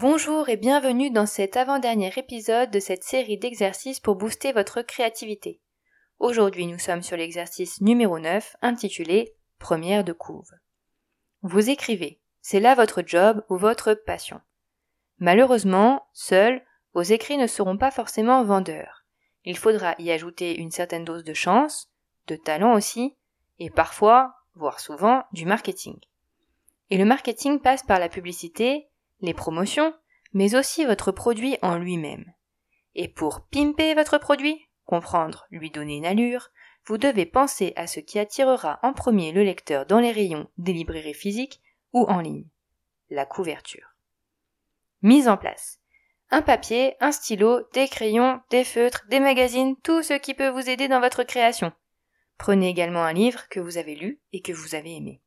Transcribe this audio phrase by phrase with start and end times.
[0.00, 5.60] Bonjour et bienvenue dans cet avant-dernier épisode de cette série d'exercices pour booster votre créativité.
[6.20, 10.52] Aujourd'hui, nous sommes sur l'exercice numéro 9 intitulé Première de couve.
[11.42, 14.40] Vous écrivez, c'est là votre job ou votre passion.
[15.18, 16.62] Malheureusement, seuls,
[16.94, 19.04] vos écrits ne seront pas forcément vendeurs.
[19.44, 21.90] Il faudra y ajouter une certaine dose de chance,
[22.28, 23.16] de talent aussi,
[23.58, 25.98] et parfois, voire souvent, du marketing.
[26.90, 28.88] Et le marketing passe par la publicité,
[29.20, 29.94] les promotions,
[30.32, 32.32] mais aussi votre produit en lui-même.
[32.94, 36.50] Et pour pimper votre produit, comprendre, lui donner une allure,
[36.86, 40.72] vous devez penser à ce qui attirera en premier le lecteur dans les rayons des
[40.72, 41.60] librairies physiques
[41.92, 42.46] ou en ligne.
[43.10, 43.94] La couverture.
[45.02, 45.80] Mise en place.
[46.30, 50.68] Un papier, un stylo, des crayons, des feutres, des magazines, tout ce qui peut vous
[50.68, 51.72] aider dans votre création.
[52.36, 55.20] Prenez également un livre que vous avez lu et que vous avez aimé.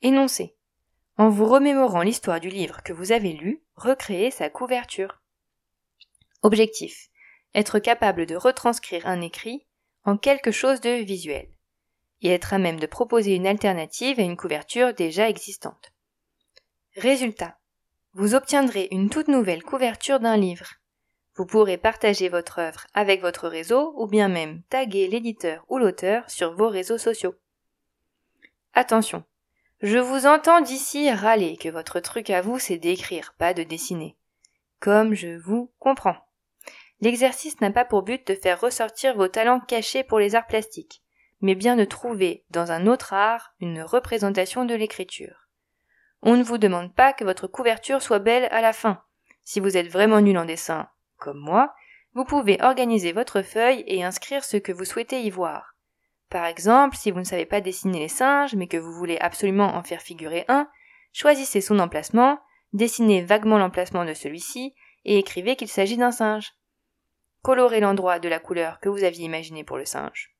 [0.00, 0.56] Énoncez.
[1.18, 5.20] En vous remémorant l'histoire du livre que vous avez lu, recréez sa couverture.
[6.42, 7.08] Objectif.
[7.54, 9.66] Être capable de retranscrire un écrit
[10.04, 11.48] en quelque chose de visuel
[12.22, 15.92] et être à même de proposer une alternative à une couverture déjà existante.
[16.96, 17.58] Résultat.
[18.14, 20.74] Vous obtiendrez une toute nouvelle couverture d'un livre.
[21.34, 26.28] Vous pourrez partager votre œuvre avec votre réseau ou bien même taguer l'éditeur ou l'auteur
[26.30, 27.34] sur vos réseaux sociaux.
[28.74, 29.24] Attention,
[29.82, 34.16] je vous entends d'ici râler que votre truc à vous c'est d'écrire, pas de dessiner.
[34.78, 36.16] Comme je vous comprends.
[37.00, 41.02] L'exercice n'a pas pour but de faire ressortir vos talents cachés pour les arts plastiques,
[41.40, 45.48] mais bien de trouver dans un autre art une représentation de l'écriture.
[46.22, 49.02] On ne vous demande pas que votre couverture soit belle à la fin.
[49.42, 51.74] Si vous êtes vraiment nul en dessin, comme moi,
[52.14, 55.71] vous pouvez organiser votre feuille et inscrire ce que vous souhaitez y voir.
[56.32, 59.74] Par exemple, si vous ne savez pas dessiner les singes, mais que vous voulez absolument
[59.74, 60.66] en faire figurer un,
[61.12, 62.38] choisissez son emplacement,
[62.72, 66.54] dessinez vaguement l'emplacement de celui-ci, et écrivez qu'il s'agit d'un singe.
[67.42, 70.34] Colorez l'endroit de la couleur que vous aviez imaginé pour le singe.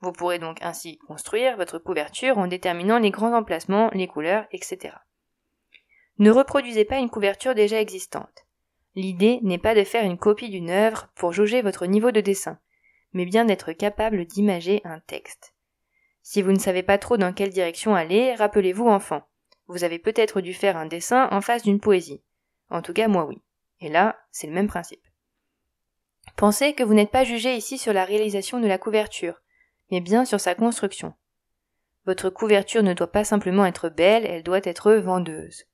[0.00, 4.96] Vous pourrez donc ainsi construire votre couverture en déterminant les grands emplacements, les couleurs, etc.
[6.18, 8.44] Ne reproduisez pas une couverture déjà existante.
[8.94, 12.58] L'idée n'est pas de faire une copie d'une œuvre pour jauger votre niveau de dessin
[13.12, 15.54] mais bien d'être capable d'imager un texte.
[16.22, 19.22] Si vous ne savez pas trop dans quelle direction aller, rappelez-vous enfant.
[19.66, 22.22] Vous avez peut-être dû faire un dessin en face d'une poésie.
[22.70, 23.40] En tout cas, moi oui.
[23.80, 25.06] Et là, c'est le même principe.
[26.36, 29.40] Pensez que vous n'êtes pas jugé ici sur la réalisation de la couverture,
[29.90, 31.14] mais bien sur sa construction.
[32.06, 35.64] Votre couverture ne doit pas simplement être belle, elle doit être vendeuse.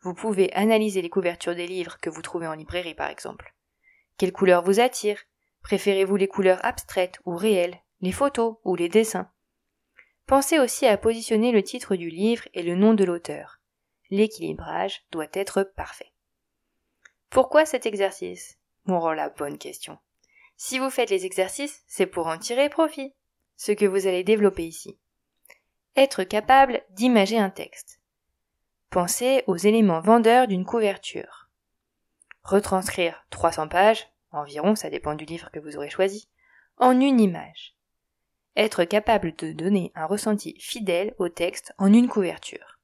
[0.00, 3.54] Vous pouvez analyser les couvertures des livres que vous trouvez en librairie par exemple.
[4.18, 5.18] Quelle couleur vous attire?
[5.66, 9.28] Préférez-vous les couleurs abstraites ou réelles, les photos ou les dessins?
[10.24, 13.58] Pensez aussi à positionner le titre du livre et le nom de l'auteur.
[14.08, 16.12] L'équilibrage doit être parfait.
[17.30, 18.60] Pourquoi cet exercice?
[18.84, 19.98] Bon, la bonne question.
[20.56, 23.12] Si vous faites les exercices, c'est pour en tirer profit,
[23.56, 24.96] ce que vous allez développer ici.
[25.96, 27.98] Être capable d'imager un texte.
[28.90, 31.48] Pensez aux éléments vendeurs d'une couverture.
[32.44, 36.28] Retranscrire 300 pages, environ, ça dépend du livre que vous aurez choisi,
[36.78, 37.76] en une image.
[38.56, 42.78] Être capable de donner un ressenti fidèle au texte en une couverture.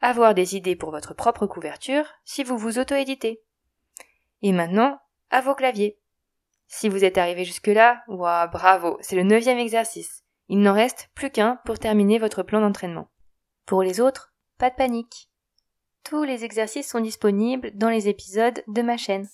[0.00, 3.42] Avoir des idées pour votre propre couverture si vous vous auto-éditez.
[4.42, 4.98] Et maintenant,
[5.30, 5.98] à vos claviers.
[6.66, 10.24] Si vous êtes arrivé jusque-là, ouah, bravo, c'est le neuvième exercice.
[10.48, 13.10] Il n'en reste plus qu'un pour terminer votre plan d'entraînement.
[13.66, 15.28] Pour les autres, pas de panique.
[16.04, 19.28] Tous les exercices sont disponibles dans les épisodes de ma chaîne.